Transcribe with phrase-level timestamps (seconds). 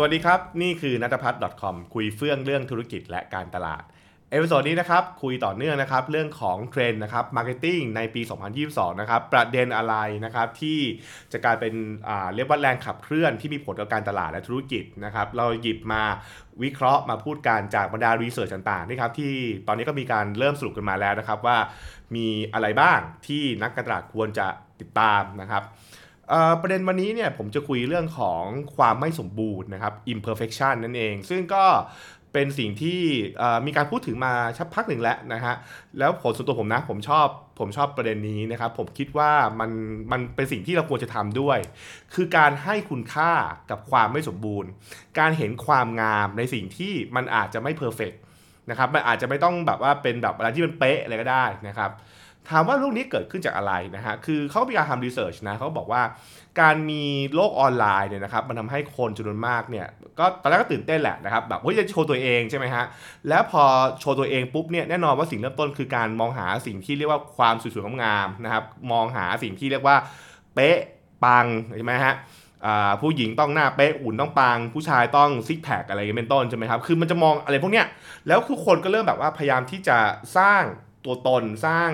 [0.00, 3.82] สวัสดีครับ นี่คือนัทพัฒน์ .com คุยเฟื่องเรื่องธุรกิจและการตลาด
[4.30, 8.22] episode นี้นะครับ คุยต่อเนื่องนะครับ เรื่องของเทรนด์นะครับ marketing ในปี
[8.60, 10.78] 2022 นะครับ ประเด็นอะไรนะครับ ที่
[11.32, 11.74] จะกลายเป็น
[12.08, 16.02] อ่าเรียกว่าแรงขับเคลื่อนที่มีผลต่อการตลาดและธุรกิจนะครับ เราหยิบมา
[16.62, 19.32] วิเคราะห์มาพูดกันจากบรรดา research ต่างๆนะครับที่
[19.66, 21.58] ตอนนี้ก็มีการเริ่มสรุปกันมาแล้วนะครับว่า
[22.16, 24.46] มีอะไรบ้างที่นักการตลาดควรจะ
[24.80, 25.64] ติดตามนะครับ
[26.60, 28.42] ประเด็นวันนี้เนี่ยผมจะคุยเรื่องของ
[28.76, 31.64] ความไม่สมบูรณ์นะครับ imperfection นั่นเอง ซึ่งก็
[32.34, 33.00] เป็นสิ่งที่
[33.66, 35.54] มีการพูดถึงมาชักพักหนึ่งแล้วนะฮะ
[35.98, 37.26] แล้วผลส่วนตัวผมนะผมชอบ
[37.58, 39.70] ผมชอบประเด็นนี้นะครับ ผมคิดว่ามัน
[40.12, 41.58] มันเป็นสิ่งที่เราควรจะทำด้วย
[42.14, 43.32] คือการให้คุณค่า
[43.70, 44.70] กับความไม่สมบูรณ์
[45.18, 48.12] การเห็นความงามในสิ่งที่มันอาจจะไม่เพอร์เฟก
[48.70, 51.90] นะครับมันอาจจะไม่ต้องแบบว่าเป็นแบบอะไรที่มันเป๊ะอะไรก็ได้นะครับ
[52.50, 56.02] ถามว่าเรื่องนี้เกิดขึ้นจากอะไรนะฮะ คือเขามีการทำรีเสิร์ชนะเขาบอกว่า
[56.60, 59.86] การมีโลกออนไลน์เนี่ยนะครับมันทำให้คนจำนวนมากเนี่ย
[60.18, 62.84] ก็ตอนแรกก็ตื่นเต้นแหละนะครับแบบเฮ้ยจะโชว์ตัวเองใช่ไหมฮะ
[63.28, 63.62] แล้วพอ
[64.00, 69.96] โชว์ตัวเองปุ๊บเนี่ยแน่นอนว่าสิ่งเริ่มต้นคือการมองหาสิ่งที่เรียกว่าความสวยๆงามๆนะครับมองหาสิ่งที่เรียกว่า
[70.54, 70.78] เป๊ะ
[71.24, 72.14] ปังใช่ไหมฮะ
[73.00, 77.86] ผู้หญิงต้องหน้าเป๊ะหุ่นต้องปัง ผู้ชายต้องซิกแพคอะไรเป็นต้นใช่ไหมครับคือมันจะมองอะไรพวกเนี้ย
[78.28, 79.98] แล้วทุกคนก็เริ่มแบบว่าพยายามที่จะ
[80.38, 80.62] สร้าง
[81.04, 81.90] ตัวตนสร้าง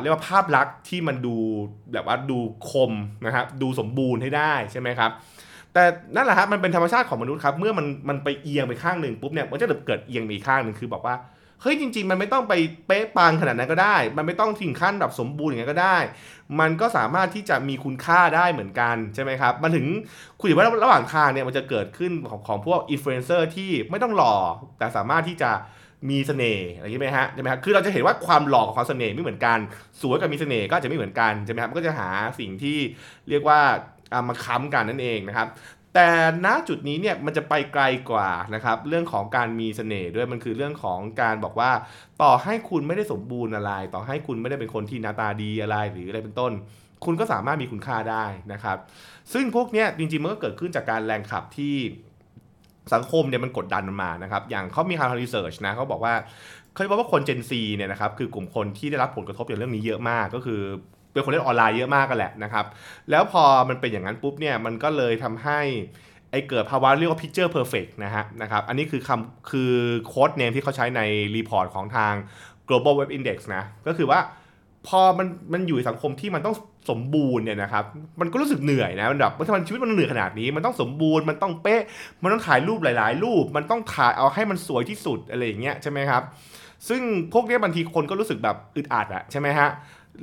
[0.00, 1.36] เรียกว่าภาพลักษณ์ที่มันดู
[1.92, 2.38] แบบว่าดู
[2.70, 2.92] คม
[3.26, 5.10] นะครับดูสมบูรณ์ให้ได้ใช่ไหมครับ
[5.74, 11.16] แต่นั่นแหละครับมันเป็นธรรมชาติของมนุษย์ครับเมื่อมันมันไปเอียงไปข้างหนึ่งปุ๊บเนี่ยมันจะเกิดเอียงไปอีกข้างหนึ่งคือบอกว่า
[11.60, 12.54] เฮ้ยจริง ๆ มันไม่ต้องไป
[12.86, 15.98] เป๊ะปังขนาดนั้นก็ได้ มันไม่ต้องถึงขั้นแบบสมบูรณ์อย่างนั้นก็ได้
[16.60, 19.86] มันก็สามารถที่จะมีคุณค่าได้เหมือนกันใช่ไหมครับมันถึง
[20.40, 24.34] คุยว่าระหว่างทางเนี่ยมันจะเกิดขึ้นของของพวกอินฟลูเอนเซอร์ที่ไม่ต้องหล่อ
[24.78, 25.50] แต่สามารถที่จะ
[26.10, 29.58] มีเสน่ห์อะไรอย่างนี้ไหมฮะใช่ไหมฮะคือเราจะเห็นว่าความหล่อกับความเสน่ห์ไม่เหมือนกัน
[30.00, 32.08] สวยกับมีเสน่ห์ก็จะไม่เหมือนกันใช่ไหมครับมันก็จะหา
[32.40, 32.78] สิ่งที่
[33.28, 33.60] เรียกว่า
[34.10, 35.48] เอามาค้ำกันนั่นเองนะครับ
[35.94, 36.08] แต่
[36.44, 41.70] ณจุดนี้เนี่ยมันจะไปไกลกว่านะครับเรื่องของการมีเสน่ห์ด้วยมันคือเรื่องของการบอกว่า
[42.22, 46.52] ต่อให้คุณไม่ได้สมบูรณ์อะไร ต่อให้คุณไม่ได้เป็นคนที่หน้าตาดีอะไรหรืออะไรเป็นต้น
[47.04, 48.78] คุณก็สามารถมีคุณค่าได้นะครับ
[49.32, 51.74] ซึ่งพวกเนี้ยจริงๆมันก็เกิดขึ้นจากการแรงขับที่
[52.94, 56.14] สังคมเนี่ยมันกดดันมันมานะครับ อย่างเขามีการทำ research นะเขาบอกว่า
[56.72, 60.60] เขาบอกว่าคน Gen Z เนี่ยนะครับคือกลุ่มคนที่ได้รับผลกระทบจากเรื่องนี้เยอะมากก็คือ
[61.12, 62.66] เป็นคนเล่นออนไลน์เยอะมากกันแหละนะครับ
[63.10, 65.60] แล้วพอมันเป็นอย่างนั้นปุ๊บเนี่ยมันก็เลยทำให้
[66.30, 69.72] ไอเกิดภาวะเรียกว่า picture perfect นะฮะนะครับอันนี้คือคำคือ
[70.06, 71.00] code name ที่เขาใช้ใน
[71.36, 72.14] report ของทาง
[72.68, 74.18] global web index นะก็คือว่า
[74.88, 76.56] พอมันมันอยู่ในสังคมที่มันต้อง
[76.90, 77.84] สมบูรณ์เนี่ยนะครับ
[78.20, 81.82] มันก็รู้สึกเหนื่อยนะมันแบบว่าทำไมชีวิตมันเหนื่อยขนาดนี้ มันต้องสมบูรณ์มันต้องเป๊ะ
[82.22, 86.22] มันต้องถ่ายรูปหลาย ๆ รูป มันต้องถ่ายเอาให้มันสวยที่สุดอะไรอย่างเงี้ยใช่ไหมครับ
[86.88, 89.70] ซึ่งพวกเนี้ยบางทีคนก็รู้สึกแบบอึดอัดอะใช่ไหมฮะ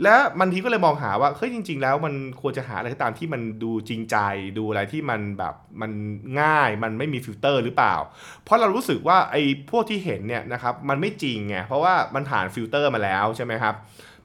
[0.04, 4.18] และบางทีก็เลยมองหาว่าเฮ้ยจริง ๆ แล้วมันควรจะหาอะไรก็ตามที่มันดูจริงใจ
[4.58, 5.92] ดูอะไรที่มันแบบมัน
[6.42, 7.96] ง่ายมันไม่มีฟิลเตอร์หรือเปล่า
[8.44, 13.76] เพราะเรารู้สึกว่าไอ้พวกที่เห็นเนี่ยนะครับมันไม่จริงไงเพราะว่ามันผ่านฟิลเตอร์มาแล้วใช่ไหมครับ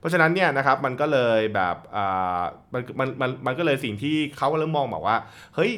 [0.04, 2.42] ราะฉะนั้นเนี่ยนะครับมันก็เลยแบบอ่า
[2.72, 5.16] มันมันมันมันก็เลยสิ่งที่เขาก็เริ่มมองบอกว่า
[5.54, 5.72] เฮ้ย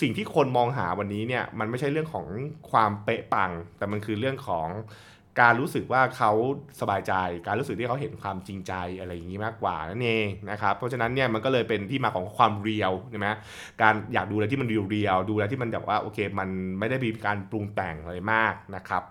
[0.00, 2.26] สิ่งที่คนมองหาวันนี้เนี่ยมันไม่ใช่เรื่องของ
[2.70, 4.66] ความเป๊ะปัง แต่มันคือเรื่องของ
[5.40, 6.32] การรู้สึกว่าเขา
[6.80, 7.12] สบายใจ
[7.46, 13.26] การรู้สึกที่เขาเห็นความจริงใจอะไรอย่างนี้มากกว่านั่นเองนะครับเพราะฉะนั้นเนี่ยมันก็เลยเป็นที่มาของความเรียวใช่ไหม
[13.82, 16.48] การอยากดูอะไรที่มันเรียวๆดูอะไรที่มันแบบว่าโอเค มัน
[16.78, 19.02] ไม่ได้มีการปรุงแต่งอะไรมากนะครับ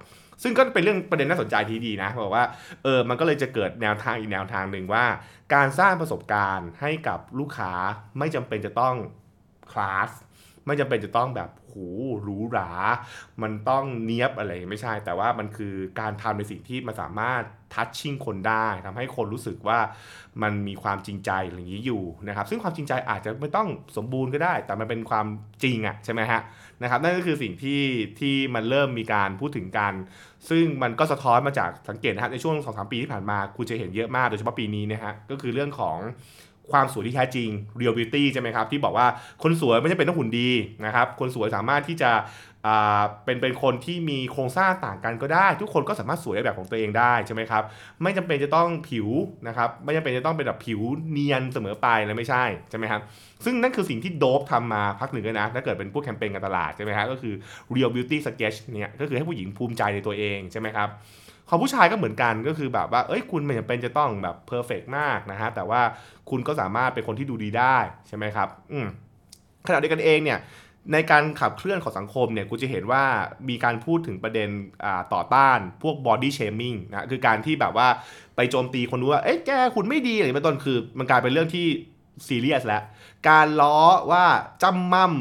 [0.44, 2.46] ซึ่งก็เป็นเรื่องประเด็นน่าสนใจทีดีนะบอกว่า
[2.84, 5.06] เออมันก็เลยจะเกิดแนวทางอีกแนวทางหนึ่งว่า
[5.53, 7.74] การสร้างประสบการณ์ให้กับลูกค้า
[8.20, 8.96] ไม่จำเป็นจะต้อง
[9.72, 10.09] คลาส
[10.66, 11.78] ไม่จำเป็นจะต้องแบบ โห
[12.22, 12.70] หรูหรา
[13.42, 17.44] มันต้องเนี้ยบอะไรไม่ใช่ แต่ว่ามันคือการทำในสิ่งที่มันสามารถ
[17.74, 19.80] ทัชชิ่งคนได้ทำให้คนรู้สึกว่า
[20.44, 23.68] มันมีความจริงใจอะไรอย่างนี้อยู่นะครับ ซึ่งความจริงใจอาจจะไม่ต้อง
[23.98, 25.26] สมบูรณ์ก็ได้ แต่มันเป็นความ
[25.64, 26.42] จริงอะใช่ไหมฮะ
[26.82, 27.82] นะครับนั่นก็คือสิ่งที่
[28.20, 29.94] ที่มันเริ่มมีการพูดถึงกัน
[30.50, 35.97] ซึ่งมันก็สะท้อนมาจากสังเกตนะฮะในช่วง2อสปีที่ผ่านมาคุณจะเห็นเยอะมากโดยเฉพาะปีนี้นะฮะก็คือเรื่องของ
[36.72, 37.49] ความสวยที่แท้จริง
[37.79, 39.08] real beauty ใช่ไหมครับ ที่บอกว่า
[39.43, 40.49] คนสวยไม่ใช่เป็นต้องหุ่นดี
[40.85, 42.11] นะครับ คนสวยสามารถที่จะ
[43.25, 47.63] เป็นเป็นคนที่มีโครงสร้างต่างกันก็ได้ ทุกคนก็สามารถสวยในแบบของตัวเองได้ใช่ไหมครับ
[48.03, 49.08] ไม่จำเป็นจะต้องผิว
[49.47, 50.81] นะครับไม่จำเป็นจะต้องเป็นแบบผิว
[51.11, 53.02] เนียนเสมอไปแล้วไม่ใช่ใช่ไหมครับ
[53.46, 57.34] ซึ่งนั่นคือสิ่งที่โดบทำมาพักหนึ่งนะถ้าเกิดเป็นพวกแคมเปญการตลาดใช่ไหมครับก็คือ
[57.73, 60.90] real beauty sketch เนี่ยก็คือให้ผู้หญิงภูมิใจในตัวเองใช่ไหมครับ
[61.49, 65.82] ของผู้ชายก็เหมือนกันก็คือแบบว่าเอ้ยคุณไม่จำเป็นจะต้องแบบเพอร์เฟกมากนะฮะแต่ว่า
[66.29, 67.78] คุณก็สามารถเป็นคนที่ดูดีได้
[68.08, 68.88] ใช่ไหมครับอืม
[69.67, 70.40] ขณะเดียวกันเองเนี่ย
[70.93, 73.03] ในการขับเคลื่อนของสังคมเนี่ยกูจะเห็นว่า
[73.49, 74.49] มีการพูดถึงประเด็น
[75.14, 77.87] ต่อต้านพวก body shaming นะคือการที่แบบว่า
[78.35, 81.67] ไปโจมตีคนรู้ว่าเอ๊ะแกคุณไม่ดีอะไรเป็นต้นคือ มันกลายเป็นเรื่องที่
[82.28, 82.84] ซีเรียสแล้ว
[83.29, 83.78] การล้อ
[84.11, 84.26] ว่า
[84.64, 85.14] จำมั่ม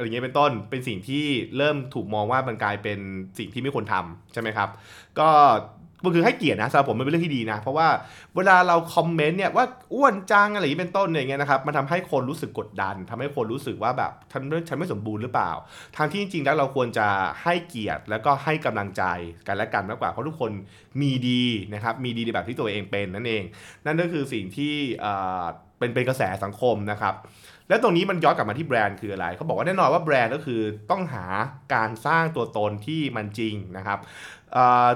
[0.00, 1.24] อะไรเงี้ยเป็นต้นเป็นสิ่งที่
[1.56, 2.98] เริ่มถูกมองว่ามันกลายเป็น
[3.38, 4.68] สิ่งที่ไม่ควรทำใช่ไหมครับ
[5.18, 5.28] ก็
[6.04, 7.88] มันคือให้เกียรตินะสำหรับผมมันเป็นเรื่องที่ดีนะ เพราะว่า
[8.36, 9.64] เวลาเราคอมเมนต์เนี่ยว่า
[9.94, 15.50] อ้วนจังอะไรอย่างนี้เป็นต้นเนี่ยอย่างเงี้ยนะครับมันทำให้คนรู้สึกกดดันทำให้คนรู้สึกว่าแบบฉันฉันไม่สมบูรณ์หรือเปล่า
[15.96, 17.06] ทางที่จริงๆแล้วเราควรจะ
[17.42, 19.02] ให้เกียรติแล้วก็ให้กำลังใจ
[19.46, 20.50] กันและกันมากกว่าเพราะทุกคน
[21.00, 21.42] มีดี
[21.74, 23.42] นะครับมีดีในแบบที่ตัวเองเป็นนั่นเอง
[23.86, 24.74] นั่นก็คือสิ่งที่
[25.80, 27.14] เป็นเป็นกระแสสังคมนะครับ
[27.68, 30.60] แล้วตรงนี้มันย้อนกลับมาที่แบรนด์คืออะไรเขาบอกว่าแน่นอนว่าแบรนด์ก็คือ
[30.90, 31.24] ต้องหา
[31.74, 33.98] การสร้างตัวตนที่มันจริงนะครับ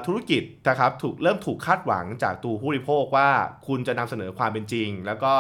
[0.07, 3.29] ธุรกิจนะครับถูกเริ่มถูกคาดหวังจากตัวผู้บริโภคว่า
[3.67, 5.35] คุณจะนำเสนอความเป็นจริง แล้วก็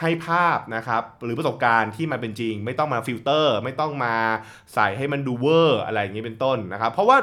[0.00, 4.14] ให้ภาพนะครับหรือประสบการณ์ที่มันเป็นจริง ไม่ต้องมาฟิลเตอร์ ไม่ต้องมา
[4.74, 7.18] ใส่ให้มันดูเวอร์อะไรอย่างนี้เป็นต้นนะครับ เพราะว่า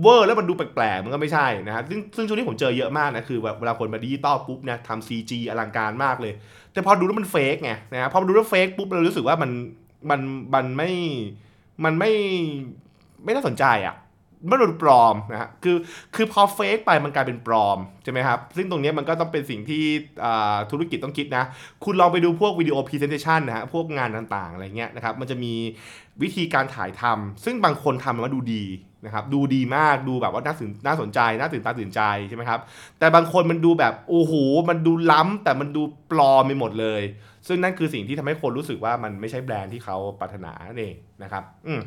[0.00, 6.32] เวอร์แล้วมันดูแปลกๆ มันก็ไม่ใช่นะฮะซึ่งซึ่งช่วงนี้ผมเจอเยอะมากนะ คือแบบเวลาคนมาดิจิตอลปุ๊บเนี่ยทำ CG อลังการมากเลย
[6.72, 9.50] แต่พอดูแล้วมัน fake ไงนะฮะพอดูแล้ว fake ปุ๊บเรารู้สึกว่ามัน
[10.10, 10.20] มัน
[10.54, 10.90] มันไม่
[11.84, 12.10] มันไม่
[13.24, 13.96] ไม่น่าสนใจอะ
[14.50, 15.76] มันดูปลอมนะฮะคือ
[16.14, 19.82] คือพอ fake ไปมันกลายเป็นปลอมใช่ไหมครับ ซึ่งตรงนี้มันก็ต้องเป็นสิ่งที่
[20.70, 21.44] ธุรกิจต้องคิดนะ
[21.84, 25.52] คุณลองไปดูพวกวิดีโอพรีเซนเทชันนะฮะพวกงานต่างๆ อะไรเงี้ยนะครับ มันจะมี
[26.22, 28.64] วิธีการถ่ายทำซึ่งบางคนทำมาดูดี
[29.04, 32.60] นะครับดูดีมากดูแบบว่าน่าสนน่าสนใจน่าตื่นตาตื่นใจใช่ไหมครับ
[32.98, 34.32] แต่บางคนมันดูแบบโอ้โห
[34.68, 37.02] มันดูล้ำแต่มันดูปลอมไปหมดเลย
[37.48, 41.80] ซึ่งนั่นคือสิ่งที่ทำให้คนรู้สึกว่ามันไม่ใช่แบรนด์ที่เขาปรารถนานั่นเองนะครับอืม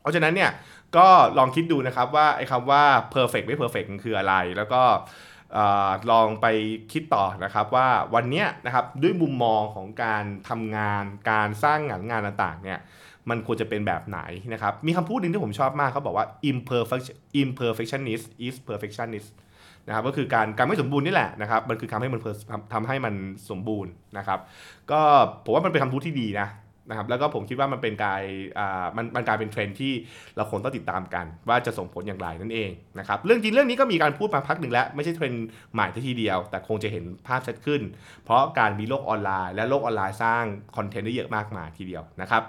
[0.00, 0.50] เพราะฉะนั้นเนี่ย
[0.96, 1.08] ก็
[1.38, 2.82] ลองคิดดูนะครับว่าไอ้คำว่า
[3.14, 4.82] perfect ไม่ perfect มันคืออะไร แล้วก็
[6.10, 6.46] ลองไป
[6.92, 12.78] คิดต่อนะครับว่าวันนี้นะครับด้วยมุมมองของการทำงานการสร้างงานงานต่างๆเนี่ย
[13.30, 14.20] มันควรจะเป็นแบบไหน
[14.52, 17.06] นะครับ มีคำพูดหนึ่งที่ผมชอบมากเขาบอกว่า imperfect
[17.40, 19.30] imperfectionist is perfectionist
[19.86, 22.20] นะครับก็คือการการไม่สมบูรณ์นี่แหละนะครับมันคือทำให้มัน
[22.72, 23.14] ทำให้มัน
[23.50, 24.38] สมบูรณ์นะครับ
[24.90, 25.00] ก็
[25.44, 26.48] ผมว่ามันเป็นคำพูดที่ดีนะ
[26.88, 28.20] นะครับแล้วก็ผมคิดว่ามันเป็นการ
[28.58, 29.92] อ่ามันมันกลายเป็นเทรนด์ที่
[30.36, 37.82] เราคงต้องติดตามกัน ว่าจะส่งผลอย่างไรนั่นเองนะครับเรื่องจริงเรื่องนี้ก็มีการพูดมาพักหนึ่งแล้ว ไม่ใช่เทรนด์ใหม่ทีเดียว แต่คงจะเห็นภาพชัดขึ้น
[38.24, 40.44] เพราะการมีโลกออนไลน์ และโลกออนไลน์สร้าง
[40.76, 42.42] คอนเทนต์ได้เยอะมากมายทีเดียวนะครับ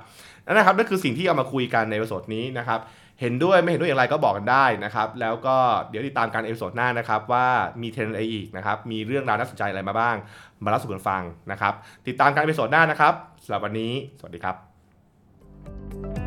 [0.46, 2.80] นั่นนะครับนั่นคือสิ่งที่เอามาคุยกันใน episode นี้นะครับ
[3.22, 5.58] เห็นด้วยไม่เห็นด้วยอย่างไรก็บอกกันได้นะครับ แล้วก็
[5.90, 7.48] เดี๋ยวติดตามกัน episode หน้านะครับว่า
[7.82, 10.16] มีเทรนด์อะไรอีกนะครับ มีเรื่องราวน่าสนใจอะไรมาบ้าง
[10.64, 11.74] มาเล่าสู่กันฟังนะครับ
[12.08, 13.14] ติดตามกัน episode หน้านะครับ
[13.44, 16.19] สำหรับวันนี้ สวัสดีครับ